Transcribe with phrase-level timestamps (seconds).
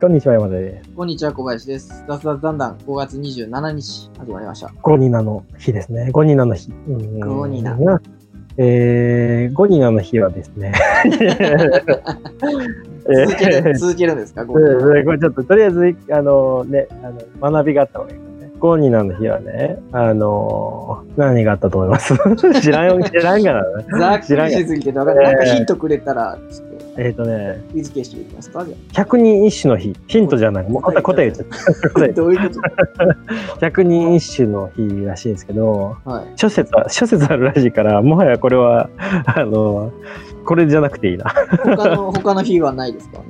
[0.00, 0.90] こんにちは、山田です。
[0.94, 2.04] こんにちは、小林です。
[2.06, 4.72] 雑談だんだん5月27日始まりました。
[4.80, 6.10] ゴニナの日ですね。
[6.12, 6.70] ゴニナの日。
[6.70, 7.76] うんゴニナ。
[8.58, 10.72] えー、ゴニナの日はですね。
[13.08, 18.18] 続ける、続けるんですか、ゴニナえーこれちょっと、とりあえず、あのね、あの学びがあった方がいい。
[18.60, 22.14] ゴニナの日はね、あの何があったと思います？
[22.60, 23.84] 知らんよ、知らんからね。
[23.98, 24.92] ざっくりしすぎて。
[24.92, 25.12] なんか
[25.44, 28.64] ヒントくれたら、ちょっとえっ、とね、クイズ形式でいきますか？
[28.66, 29.94] じゃ百人一首の日。
[30.08, 30.68] ヒントじゃない。
[30.68, 31.46] もう答え答え言っちゃっ
[31.80, 31.90] た。
[31.90, 32.06] 答あ。
[32.06, 32.60] えどういうこ
[33.62, 36.24] 百人一首の日らしいんですけど、とはい。
[36.34, 38.90] 諸説は、諸説あるらしいから、もはやこれは、
[39.26, 39.92] あの、
[40.44, 41.26] これじゃなくていいな。
[41.62, 43.20] 他の、他の日はないですか？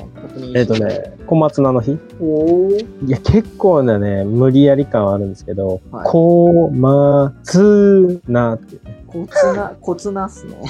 [0.54, 3.06] えっとね、小松菜の日おー。
[3.06, 8.97] いや、結構なね、無理やり感はあるんですけど、はい小松菜っていうね。
[9.08, 10.62] コツな、コツなっすね。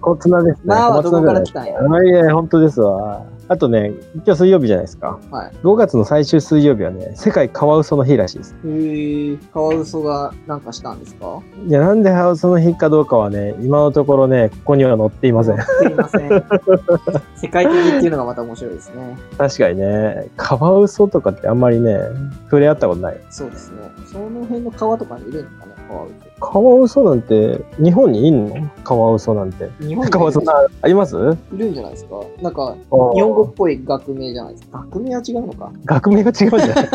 [0.00, 0.62] 小松菜ですね。
[0.66, 1.80] まあはどこから来小たんや。
[2.04, 3.22] いや、本当ですわ。
[3.52, 5.18] あとね、今日水曜日じゃないですか。
[5.32, 5.52] はい。
[5.64, 8.54] 5月の最終水曜日はね、世界カワウソの日らしいです。
[8.64, 9.50] へー。
[9.50, 11.40] カワウソがなんかしたんですか？
[11.66, 15.56] いや、なんでカワウソの日かどうかはね、今のところね、ここには載っていません。
[15.60, 16.30] すいません。
[17.34, 19.18] 世界的っていうのがまた面白いですね。
[19.36, 21.98] 確かにね、カワウソとかってあんまりね、
[22.44, 23.20] 触れ合ったことない。
[23.30, 23.78] そうですね。
[24.06, 26.14] その辺の川とかにいるんですかね、カワウソ。
[26.40, 28.70] カワウソなんて、日本にいんの？
[28.84, 29.68] カワウソなんて。
[29.80, 31.16] 日本にカワウソな、あります？
[31.16, 34.78] いるんじゃないですかなんか、日本語っぽい学名じゃないですか。
[34.90, 35.70] 学名は違うのか？
[35.84, 36.88] 学名が違うんじゃない？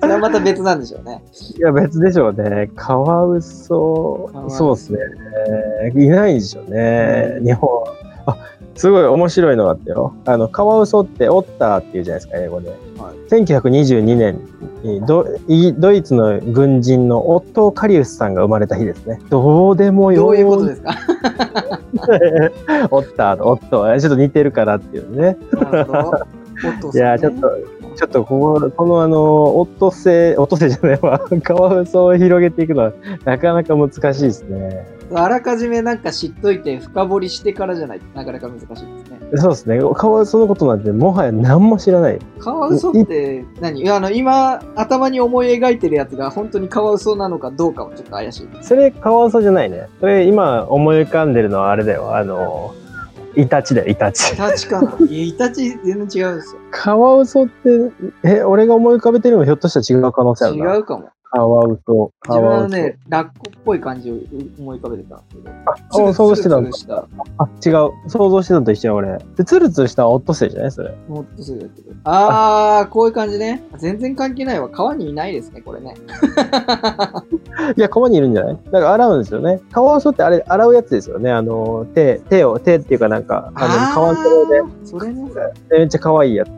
[0.00, 1.22] それはまた別なんでしょうね。
[1.56, 2.70] いや、別でしょうね。
[2.76, 4.98] カワウソそうですね。
[5.94, 7.38] いないでしょうね。
[7.42, 7.68] 日本。
[8.26, 8.36] あ、
[8.74, 10.14] すごい面白いのがあったよ。
[10.24, 12.68] あの、カワウソってオッターっていうじゃないですか、英語で。
[12.70, 12.78] はい
[13.30, 14.38] 1922年
[14.84, 19.18] にドイドイツの軍人のオットー・カリウスさんが生まれた日ですね。
[19.30, 20.94] どうでもよどういうことですか？
[22.90, 25.36] オッターとオットー、ちょっと似てるからっていうね。
[26.94, 27.50] いや、ちょっと、
[27.96, 32.92] ちょっとここ、このあの、オットセイ、オットセイじゃないわ、カワウソを広げていくのは、
[33.24, 34.86] なかなか難しいですね。
[35.12, 39.13] あらかじめなんか知っといて深掘りしてからじゃないとなかなか難しいですね。
[39.36, 39.80] そうですね。
[39.94, 42.18] カワウソのことなんて、もはや何も知らない。
[42.38, 43.82] カワウソって何？
[43.82, 48.48] いやあの今頭に思い描いてるやつが本当にカワウソなのかどうかはちょっと怪しい。
[48.62, 49.88] それ、カワウソじゃないね。
[50.00, 52.16] それ、今思い浮かんでるのはあれだよ。
[52.16, 52.74] あの、
[53.36, 54.36] イタチだよ、イタチイ。
[54.36, 54.96] タチかな？
[55.06, 56.60] いやイタチ全然違うんですよ。
[56.70, 60.74] カワウソって、え、俺が思い浮かべてるのもひょっとしたら違う可能性あるな。
[60.74, 61.10] 違うかも。
[61.34, 62.76] カワウソ、カワウソ。
[62.76, 64.14] はね、ラッコっぽい感じを
[64.60, 65.50] 思い浮かべてたんですけど。
[65.50, 68.08] あ、想像してたんだツルツルしたあ、違う。
[68.08, 69.18] 想像してたのと一緒や、俺。
[69.36, 70.70] で、ツルツルしたオットセイじゃない？
[70.70, 70.94] それ。
[71.08, 71.92] もっとすぐだけど。
[72.04, 73.64] あー、こういう感じね。
[73.78, 74.68] 全然関係ないわ。
[74.68, 75.94] 川にいないですね、これね。
[77.76, 78.58] いや、川にいるんじゃない？
[78.70, 79.60] だから洗うんですよね。
[79.72, 81.32] カワウソってあれ、洗うやつですよね。
[81.32, 85.28] あの、手、手を、手っていうかなんか、あの、カワウソで、それね。
[85.70, 86.50] めっちゃ可愛いやつ。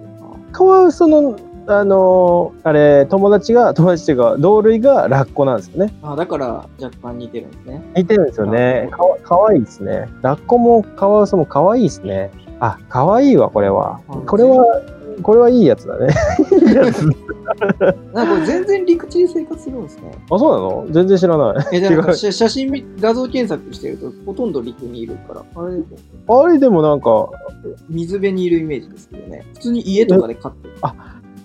[0.53, 1.35] カワウソの、
[1.69, 5.93] あのあれ、友達が、友達っていうか、同類がラッコなんですよね。
[6.03, 7.83] あだから若干似てるんですね。
[7.97, 8.89] 似てるんですよね。
[8.93, 10.09] かわ、かわいいですね。
[10.23, 12.31] ラッコもカワウソも可愛いですね。
[12.61, 14.17] あ、可愛いわ、これはあ。
[14.27, 14.65] これは、
[15.23, 16.15] これはいいやつだね。
[16.69, 17.05] いいやつ。
[18.13, 20.13] なんか全然陸地で生活するんですね。
[20.31, 20.87] あ、そうなの？
[20.91, 21.67] 全然知らない。
[21.77, 25.77] え、じゃ写写真見、画像検索してるとほとんど陸にいるから、あれ、
[26.29, 27.31] あれでもなんか、
[27.89, 29.45] 水辺にいるイメージですけどね。
[29.55, 30.75] 普通に家とかで飼ってる。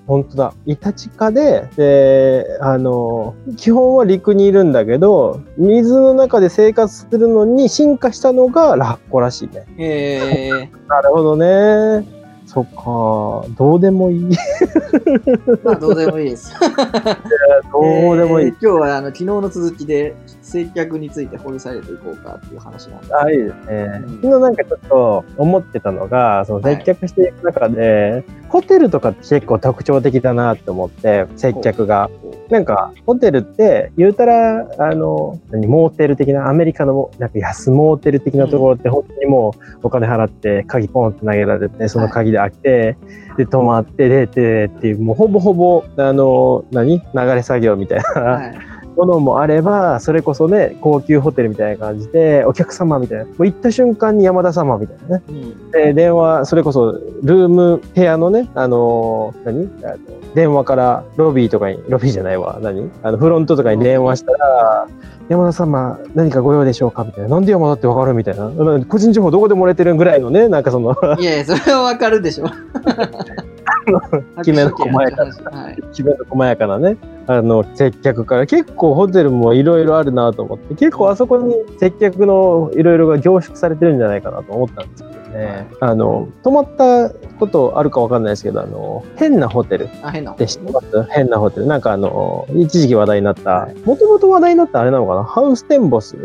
[0.07, 0.53] 本当だ。
[0.66, 9.66] イタチ科で、で、あの、基本は陸にいるんだけど、水の中で生活するのに進化したのがラッコらしいね。
[9.78, 12.22] へえなるほどね。
[12.45, 14.19] そっか、どうでもいい。
[14.25, 16.51] ー、まあどうでもいいです。
[17.72, 18.51] どうでもいいえー。
[18.51, 20.16] 今日はあの昨日の続きで
[20.51, 23.16] 接客について掘り下げていこうかっていう話なんで。
[23.16, 24.16] あ、いいですねうん。
[24.16, 32.09] 昨日なんかちょっと思ってたのが、その接客していく中で、ホテルとかって結構特徴的だなって思って、接客が。
[32.50, 42.97] なんか、ホテルって、言うたら、あの、何、モーテル的な、アメリカの、なんか安モーテル的なところって、本当にもうお金払って、鍵ポンって投げられて、その鍵で開けて、
[43.38, 48.70] で、泊まって、出てっていう、もうほぼほぼ、あの、何流れ作業みたいな、はい。
[48.95, 55.23] ものもあれば、それこそね、高級ホテルみたいな感じで、お客様みたいな、もう行った瞬間に山田様みたいなね。
[55.29, 55.71] うん。
[55.71, 56.91] で、電話、それこそ、
[57.23, 59.69] ルーム、部屋のね、あのー何？
[59.85, 59.97] あの
[60.35, 62.89] 電話からロビーとかに、ロビーじゃないわ、何？
[63.03, 64.88] あの、フロントとかに電話したら、
[65.29, 67.03] 山田様、何かご用でしょうか？
[67.05, 67.29] みたいな。
[67.29, 68.13] なんで山田ってわかる？
[68.13, 68.49] みたいな。
[68.88, 72.45] 個人情報どこで漏れてるぐらいのね、なんかその、いやいや、それはわかるでしょ。
[74.44, 75.78] きめの細やかはい。
[75.92, 76.98] きめの細やかなね、
[77.28, 85.22] あの、接客から、結構ホテルもいろいろあるなと思って、結構あそこに接客のいろいろが凝縮されてるんじゃないかなと思ったんですけど。
[85.31, 89.86] ね、あの、泊まったことあるかわかんないですけど、あの、変なホテル。
[89.86, 90.34] っあ、変な。
[90.34, 91.68] て知ってます変なホテル。
[91.68, 93.50] なんかあの、一時期話題になった。
[93.51, 95.24] はい、もともと話題になったあれなのかな？
[95.24, 96.18] ハウステンボス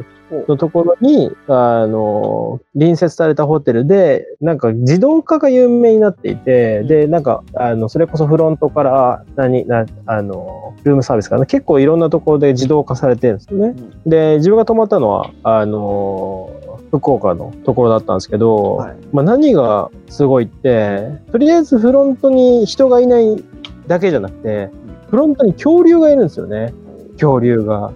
[0.48, 11.46] のところに、あの、隣接されたホテルで、なんか自動化が有名になっていて、で、なんか、あの、それこそフロントから、何、な、あの、ルームサービスかな。
[11.46, 13.68] 結構いろんなところで自動化されてるんですよね。
[13.68, 16.50] うんで、自分が泊まったのは、あの
[16.90, 23.42] 福岡のところだったんですけど、はいまあ、何がすごいって、とりあえずフロントに人がいない
[23.86, 24.70] だけじゃなくて、
[25.10, 26.72] フロントに恐竜がいるんですよね。
[27.12, 27.92] 恐竜が。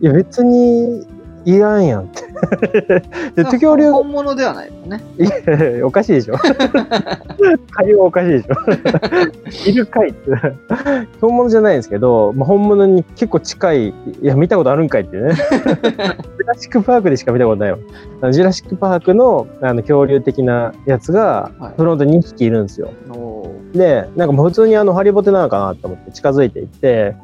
[0.00, 1.06] いや、別に
[1.44, 2.22] いらんやんって。
[3.36, 5.04] で、恐竜が本物ではないですね。
[5.18, 6.36] いや、おかしいでしょ。
[7.70, 9.68] 会話おかしいでしょ。
[9.70, 10.30] いるかいって。
[11.20, 15.34] 本物じゃないんですけど、まあ、本物に結構近い、いや、見たことあるんかいっていうね。
[15.34, 17.78] ジュラシックパークでしか見たことないわ。
[18.20, 22.90] あのジュラシックパークのあの恐竜的なやつがはい、フロントに2匹いるんですよ。
[23.10, 27.16] おーで、なんかもう普通にあの、ハリボテなのかなと思って近づいていって、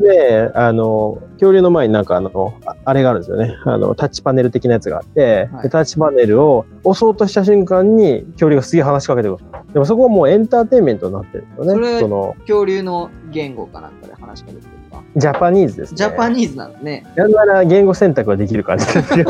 [0.00, 3.56] で、あの、恐竜の前になんかあの、ああれがあるんですよね。
[3.64, 9.44] あの、タッチパネル的なやつがあって、はいでタッチパネルを押そうとした瞬間に恐竜がすげえ話しかけてくる。
[9.72, 12.00] でもそこはもうエンターテインメントになってるんですよね。
[12.00, 15.02] その、恐竜の言語かなんかで話しかけてくるか？
[15.16, 15.96] ジャパニーズですね。
[15.96, 17.06] ジャパニーズなんですね。
[17.16, 19.26] なんなら言語選択ができる感じですよ。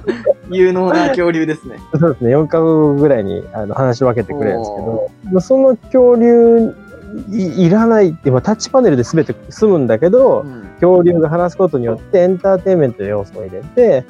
[0.50, 1.76] 有能な恐竜ですね。
[1.98, 2.36] そうですね。
[2.36, 6.74] 4カ国ぐらいにあの話し分けてくれるんですけど、まあその恐竜
[7.30, 14.04] いいらないって、まあ、タッチパネルで全て済むんだけど、うん恐竜が話すことによってエンターテインメントの要素を入れて、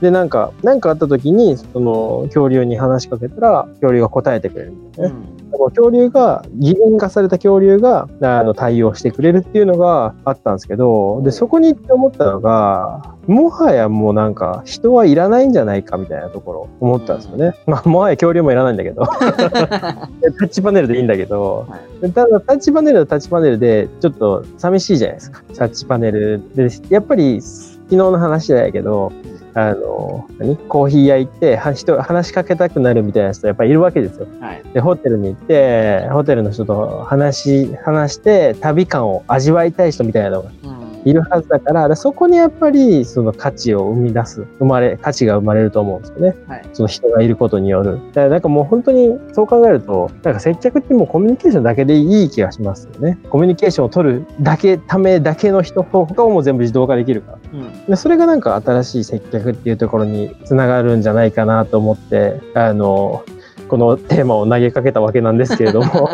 [0.00, 5.14] で、なんか、なんかあった時に、その恐竜に話しかけたら、恐竜が答えてくれるんだよね。
[5.58, 17.54] 恐竜が、擬人化された恐竜が、あの、対応してくれるっていうのがあったんですけど、で、そこに行って思ったのが、もはやもうなんか、人はいらないんじゃないかみたいなところ、思ったんですよね。
[17.66, 19.04] まあ、もはや恐竜もいらないんだけど、
[20.20, 21.78] でタッチパネルでいいんだけど、は
[22.10, 25.42] ただ、タッチパネルはタッチパネルで、ちょっと寂しいじゃないですか。
[25.56, 29.12] タッチパネルで、やっぱり、昨日の話じゃないけど、
[29.54, 34.26] あの、何コーヒー屋行って、は人、話しかけたくなるみたいな人やっぱりいるわけですよ。
[34.40, 34.62] はい。
[34.72, 40.71] で、ホテルに行って、ホテルの人と話し、話して、旅感を味わいたい人みたいなのがうん
[41.04, 46.36] いるはずだから、でそこにやっぱり、その価値を生み出す、生まれ、価値が生まれると思うんですよね。
[46.46, 47.98] はいその人がいることによる。
[48.08, 53.18] だからなんかもう本当に、そう考えると、なんか接客ってもうコミュニケーションだけでいい気がしますよね。
[53.30, 57.38] コミュニケーションを取るだけ、ためだけの人、他をもう全部自動化できるから。
[57.52, 63.24] うんでそれがなんか新しい接客っていうところにつながるんじゃないかなと思って、あの、
[63.68, 65.86] このテーマを投げかけたわけなんですけれども。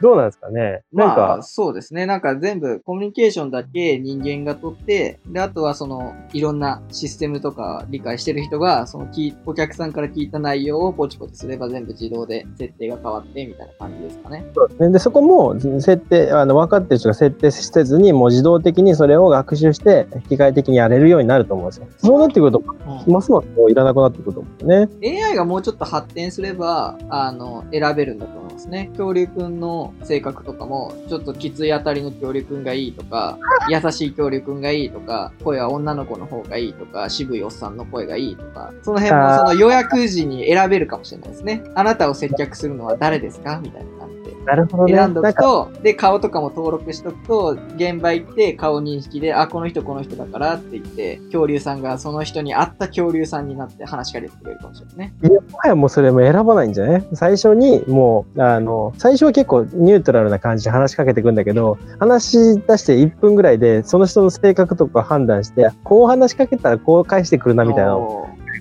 [0.00, 0.82] どうなんですかね？
[0.92, 2.06] なんまあ、か、そうですね。
[2.06, 14.46] なんか全部コミュニケーションだけ人間が取って、で、あとはその、いろんなシステムとか理解してる人が、その聞い、お客さんから聞いた内容をポチポチすれば全部自動で設定が変わってみたいな感じですかね。
[14.54, 21.86] そうですねでそこも設定、あの分かってる人が設定せずに、もう自動的にそれを学習して、機械的にやれるようになると思うんですよ。
[21.98, 22.62] そうなってくると、
[23.06, 25.22] ますますもういらなくなってくると思うんですよね。
[25.24, 28.88] AI がもうちょっと発展すれば、あの、選べるんだと思いますね。
[28.92, 33.38] 恐竜くんの性格とかも、ちょっときつい当たりの恐竜くんがいいとか、
[33.68, 41.62] 優しい恐竜くんがいいとか、声は女の子の方がいいとか、渋いおっさんの声がいいとか、その辺もその予約時に選べるかもしれないですね。
[41.74, 43.60] あなたを接客するのは誰ですか？
[43.62, 44.17] みたいな感じ。
[44.48, 44.94] なるほどね。
[44.94, 55.14] 選んどくと、で、顔とかも登録しとくと、現場行って顔認識で、あ、この人この人だからって言って、恐竜さんがその人に合った恐竜さんになって話しかけてくれるかもしれないね。
[55.22, 57.06] いやもはやもうそれも選ばないんじゃない？
[57.12, 67.98] 最初にもう、あの、最初は結構ニュートラルな感じで話しかけてくんだけど、話し出して1分ぐらいで、その人の性格とか判断して、こう話しかけたらこう返してくるなみたいな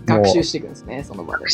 [0.06, 1.46] 学習していくんですね、その場で。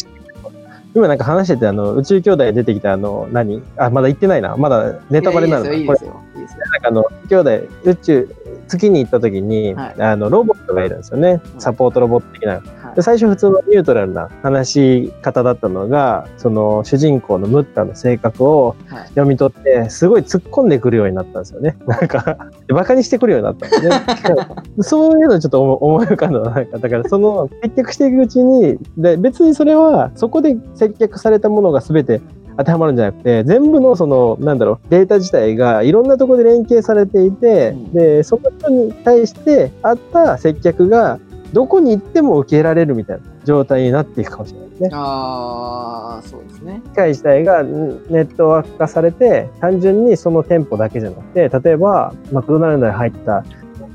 [0.95, 3.63] 今なんか話してて、あの、宇宙兄弟出てきたあの、何？
[3.77, 4.55] あ、まだ言ってないな。
[4.57, 6.59] まだネタバレなのかこれいやいいですよ、いいですよ。
[6.59, 8.29] なんかあの、兄弟、宇宙、
[8.67, 11.57] 月に行った時に、はいあの、ロボットがいるんですよねう。
[11.57, 12.53] んサポートロボット的な。
[12.53, 12.61] はい
[12.95, 14.69] で最初普通のニュートラルな話
[15.07, 21.75] し方だったのが、その主人公のムッタの性格をはい読み取って、すごい突っ込んでくるようになったんですよね。
[21.87, 23.91] なんか、バカにしてくるようになったんですね。
[24.81, 32.21] そういうのちょっと思思い浮かんだのなんか、だからその接客していくうちに、で別にそれはそこで接客されたものが全て
[32.57, 41.19] 当てはまるんじゃなくて、全部のその、なんだろう、データ自体がいろんなところで連携されていて、うんで、その人に対して合った接客が
[41.53, 44.89] どこに行っても受けられるみたいな状態になっていくかもしれないですね。
[44.91, 46.81] あー、そうですね。
[46.85, 53.43] 機械自体がんネットワーク化されて、単純にその店舗だけじゃなくて、例えば、マクドナルドに入った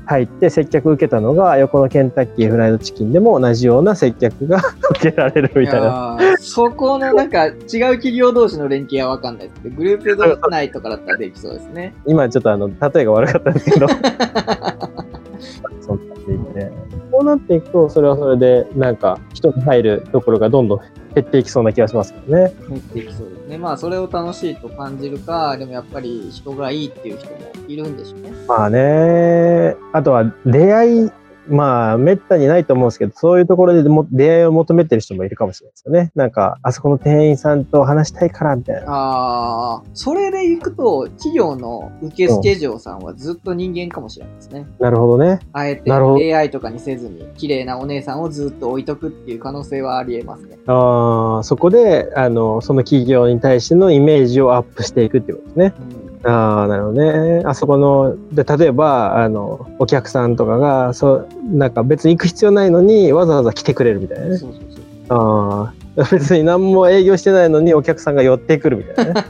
[0.09, 4.59] 入って接客受けたのが、横のケンタッキーフライドチキンでも同じような接客が
[4.97, 6.17] 受けられるみたいな。
[6.39, 11.93] そこのなんか違う企業同士の連携はわかんないですけど、グループ内とかだったらできそうですね。
[12.07, 13.87] 今ちょっとあの、例えが悪かったんですけど。
[15.79, 16.71] そうなっていて。
[17.11, 20.79] こうなっていくと、それはそれで、なんか、人が入るところがどんどん
[21.13, 22.51] 減っていきそうな気がしますけどね。
[22.67, 23.57] 減っていきそうですね。
[23.57, 27.37] まあそれを楽しいと感じるか、でもやっぱり人がいいっていう人も
[27.67, 28.31] いるんでしょうね。
[28.47, 31.11] まあね、あとは出会い、
[31.49, 36.11] まあ、めったにないと思うんですけど、そういうところでも出会いを求めてる人もいるかもしれないですよね。
[36.15, 38.83] なんか、あそこの店員さんと話したいから、みたいな。
[38.87, 44.67] ああ、それでいくと、企業の受付嬢さんはずっと人間かもしれないですね。
[44.79, 45.39] なるほどね。
[45.53, 50.57] あえて AI とかにせずに、綺麗なお姉さんをずっと置いとくっていう可能性はあり得ますね。
[50.67, 55.73] ああ、そこで、あの、その企業に対してのイメージをアップしていくっていうことですね。
[56.03, 57.43] うんああ、なるほどね。
[57.45, 64.37] あそこの、で、例えば、あの、お客さんとかが、そう、なんか別に行く必要ないのに、わざわざ来てくれるみたいなね。
[64.37, 64.89] そうそうそう。
[65.09, 69.23] ああ、 別に何も営業してないのにお客さんが寄ってくるみたいなね。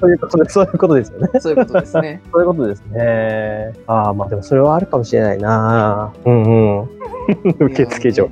[0.00, 1.28] そういうことで、そういうことですよね。
[1.40, 2.22] そういうことですね。
[2.32, 3.72] そういうことですね。
[3.86, 6.12] ああ、まあでもそれはあるかもしれないな。
[6.24, 6.88] うんうん。
[7.58, 8.28] 受付所。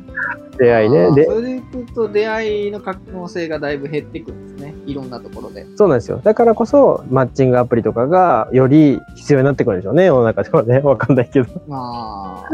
[0.59, 1.09] 出会いね。
[1.12, 4.56] そ、れでいくと出会いの可能性がだいぶ減ってくるんですね。
[4.87, 5.66] いろんなところで。
[5.76, 6.21] そうなんですよ。
[6.23, 10.05] だからこそ、マッチングアプリとかがより必要になってくるんでしょうね。
[10.07, 10.78] 世の中ではね。
[10.85, 11.49] わかんないけど。
[11.66, 12.49] まあ、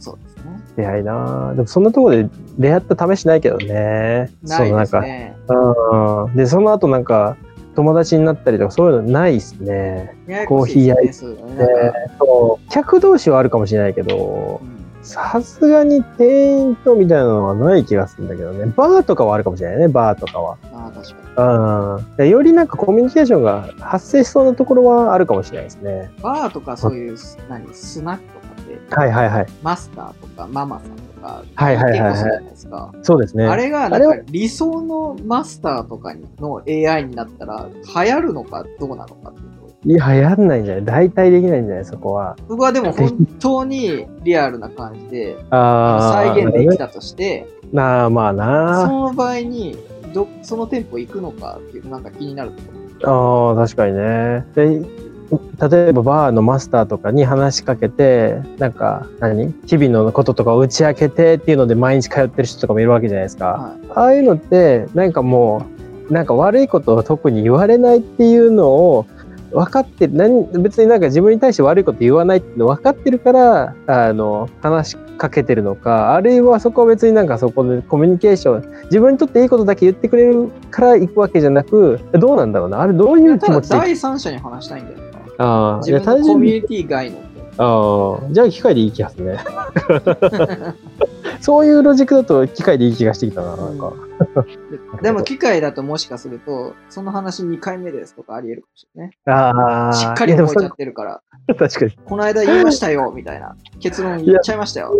[0.00, 0.60] そうですね。
[0.76, 2.28] 出会いなでもそんなところで
[2.58, 4.30] 出会った試しないけどね。
[4.42, 5.36] ないですね。
[5.48, 6.36] うん。
[6.36, 7.36] で、その後なんか、
[7.76, 10.16] 友達になったりとかそういうのないですね。
[10.26, 10.46] や
[10.86, 11.12] やすね。
[11.12, 14.75] そういうのねなんかそう客同士はあるかもしれないけどう、ん
[15.06, 18.72] さすがに店員とみたいなのはない気がするんだけどね。
[18.76, 20.58] バーとかはあるかもしれないね、バーとかは。
[20.72, 22.08] ああ、確かに。
[22.08, 22.16] うん。
[22.16, 26.10] でよりなんかコミュニケーションが発生しそうなところはあるかもしれないですね。
[26.20, 27.16] バーとかそういう、
[27.48, 29.46] 何、スナックとかって、はいはいはい。
[29.62, 32.92] マスターとかママさんとか、はいはいはいですか。
[33.02, 33.46] そうですね。
[33.46, 37.68] あれがあれはなんか理想のマスターとかの AI になったら
[38.04, 39.55] 流行るのかどうなのかっていうと。
[39.86, 42.36] いや、流行んないんじゃない代替できないんじゃないそこは。
[42.48, 46.12] 僕はでも本当にリアルな感じでああ。
[46.34, 46.88] 再現できた。
[46.88, 49.76] たとして、なあ、まあそなの場合に
[50.12, 53.52] どその店舗行くのかっていうなんか気になるところ。
[53.54, 54.44] ああ、確かにね。
[54.56, 54.80] で、
[55.68, 59.54] 例えばバーのマスターとかに話しかけて、なんか、何？
[59.66, 63.46] 日々のこととかを打ち明けてっていうので毎日通ってる人とかもいるわけじゃないですか。
[63.46, 65.64] はいああいうのって、なんかも
[66.08, 69.06] う、なんか悪いことを特に言われないっていうのを
[69.56, 82.82] 分かってる、何別になんか自分に対して悪いこと言わないっての分かってるから、あの、話しかけてるのか、あるいはそこは別になんかそこでコミュニケーション、自分にとっていいことだけ言ってくれるから行くわけじゃなく、どうなんだろうな。
[82.82, 85.04] あれどういう気持ちで第三者に話したいんだよな。
[85.38, 87.16] ああ、自分のコミュニティ外の。
[87.58, 89.38] ああ、じゃあ機械でいい気がするね。
[91.40, 93.92] そういうロジックだと機械でいい気がしてきたな、なんか。
[95.02, 99.16] でも機械だともしかすると、その話2回目ですとかあり得るかもしれないね。
[99.26, 101.20] ああ、しっかり覚えちゃってるから、
[101.54, 101.92] 確かに。
[102.04, 103.54] この間言いましたよ、みたいな。
[103.80, 104.94] 結論言っちゃいましたよ。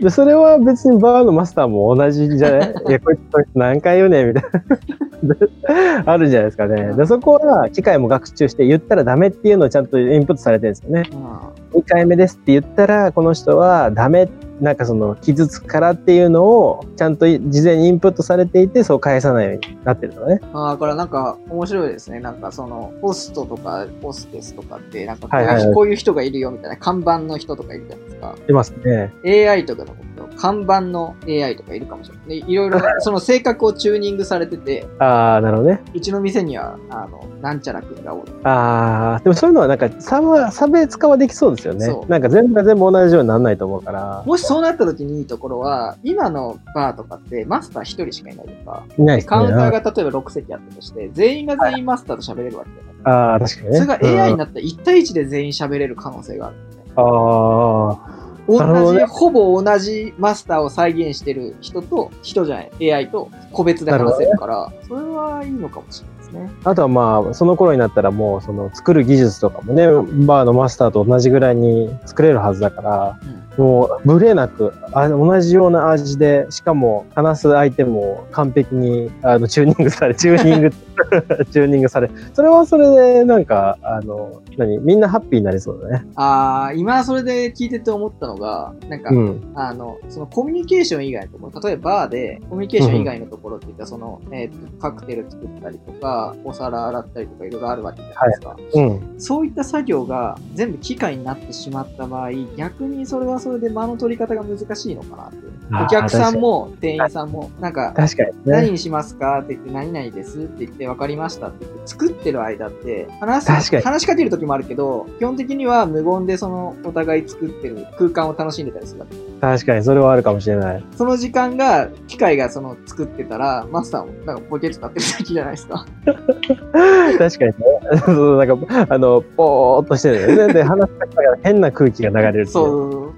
[0.00, 2.74] でそれは別にバーのマスターも同じじゃない？
[2.88, 3.20] いや、こいつ
[3.54, 4.28] 何回言うねん？
[4.28, 6.02] みたいな。
[6.06, 6.94] あるじゃないですかね。
[6.94, 11.04] でそこは機械も学習して言ったらダメっていうのをちゃんとインプットされてるんですよね。
[11.12, 14.28] うん2回目ですって言ったら、この人はダメ、
[14.60, 20.40] なんかその傷つくからっていうのをちゃんと事前にインプットされていて、そう返さないようになってるのね。
[20.52, 22.20] ああ、これなんか面白いですね。
[22.20, 25.28] なんかその、ホストとかホステスとかって、なんか
[25.74, 28.34] こういう,、人がいるよみたいな看板の人とかいるじゃないですか。
[28.48, 29.12] いますね。
[29.24, 29.94] AI とかの
[30.40, 32.40] 看板の AI とかいるかもしれない。
[32.40, 35.82] でいろいろ、 その性格をチューニングされてて、ああ、なるほどね。
[35.94, 38.32] うちの店には、あの、なんちゃらくんがおる。
[38.44, 42.04] ああ、でもそういうのはなんか差は、差別化はできそうですよねそ。
[42.08, 44.22] うなんか全部が全部同じようにならないと思うから。
[44.24, 49.28] もしそうなった時にいいところは、今のバーとかってマスター一人しかいないとか、いないですね。
[49.28, 53.14] カウンターが例えば6席あったとして、全員が全員マスターと喋れるわけじゃない。
[53.14, 53.76] ああ、確かにね。
[53.76, 56.56] それが AI にうんなったら1対1で全員喋れる可能性がある。
[56.96, 66.19] あなるほ同じ、ねほぼ同じマスターを再現してる人と、人じゃない、AI と個別で話せるから、それはいいのかもしれない。
[66.32, 66.50] ね。
[66.64, 66.70] あ。
[66.70, 69.86] あとはまあ、その頃になったらもう、その作る技術とかもね、
[70.26, 73.18] バーのマスターと同じぐらいに作れるはずだから、
[73.56, 80.70] もう、ブレなく、あ同じような味で、しかも、話す相手も完璧に、あの、チューニングされ、 チューニング、
[81.50, 86.06] チューニングされ、それはそれで、なんか、あの、何みんなハッピーになりそうだね。
[86.14, 89.52] ああ、今それで聞いてて思ったのが、なんか、うん。
[89.54, 98.56] あの、そのコミュニケーション以外のところ、例えばバーで、コミュニケーション以外のところって言ったら、その、えっ、と、カクテル作ったりとか、お皿洗ったりとか、いろいろあるわけじゃないですか。
[98.74, 99.14] うん。
[99.18, 105.50] そういった作業が全部機械になってしまった場合、逆にそれはそれで間の取り方が難しいのかなって。
[105.72, 108.34] お客さんも店員さんも、なんか、確かにね。
[108.44, 119.16] 何にしますかって言って、何々ですって言って、分かりましたって言って、作ってる間って、話す、話しかける時もあるけど、基本的には無言でその、お互い作ってる空間を楽しんでたりするわけ。
[119.40, 120.84] 確かに、それはあるかもしれない。
[120.96, 125.86] その時間が、機械がその、作ってたら、マスターも、なんかポケット使ってるだけじゃないですか。
[127.18, 127.54] 確かにね。
[128.04, 130.54] そうなんか、あの、ぽーっとしてるよね。
[130.54, 132.46] で、話しかけたら変な空気が流れるっていう。
[132.46, 133.12] そう。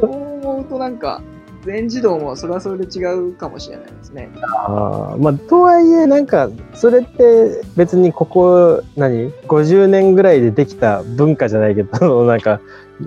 [0.00, 1.22] そう思うとなんか、
[1.66, 4.30] 全自動もそれはそれで違うかもしれないですね。
[4.66, 12.60] あーまあ、とはいえ、なんか、それって別にここ、何 ?50 年ぐらいでできた文化じゃないけど、 なんか、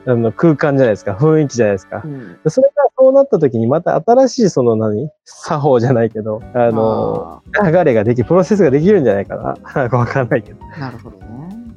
[0.06, 1.14] あの空間じゃないですか。
[1.14, 2.08] 雰囲気じゃないですかう。
[2.08, 2.38] ん。
[2.48, 5.10] それがそうなった時にまた新しいその何？
[5.26, 9.56] 作法じゃないけど、あの、あ流れができ、プロセスができるんじゃないかな。
[9.98, 10.60] わかんないけど。
[10.66, 11.26] ーなるほどね。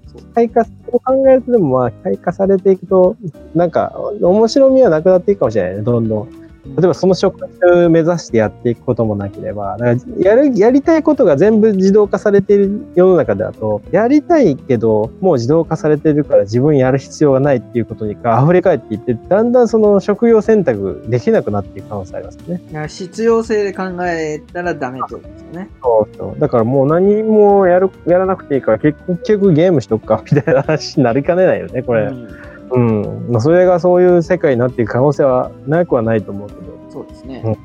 [0.06, 3.16] そう機械化、そう考えるとでもまあ、機械化されていくと、
[3.54, 6.41] なんか、面白みはなくなっていくかもしれないね、どんどん。
[6.64, 22.62] 例えばその職種目指してやっていくこともなければ、だからやる、やりたいことが全部自動化されている世の中だと、やりたいけど、もう自動化されてるから自分やる必要がないっていうことにか溢れ返っていって、だんだんその職業選択できなくなっていく可能性ありますよね。
[22.66, 25.68] だから必要性で考えたらダメってことですよね。
[25.82, 26.40] そうそう。
[26.40, 32.02] だからもう何もやる、やらなくていいから結局ゲームしとくか、みたいな話になりかねないよね、これ。
[32.02, 33.26] うんうん。
[33.30, 36.60] まあ、それがそういう世界になっていく可能性はなくはないと思うけど。
[36.90, 37.58] そうですね。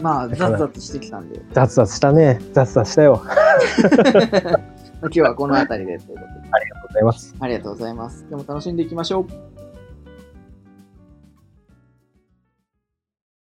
[0.00, 2.40] まあ、ザッザッとしてきたんで、雑雑したね。
[2.52, 3.22] 雑雑したよ。
[3.24, 3.34] あ
[3.82, 4.58] りがと
[5.00, 6.48] 今日はこの辺りでということで。
[6.84, 7.34] うございます。
[7.38, 8.28] ありがとうございます。
[8.28, 9.47] でも楽しんでいきましょう。